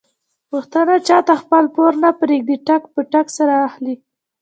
[0.51, 3.95] پښتانه چاته خپل پور نه پرېږدي ټک په ټک سره اخلي.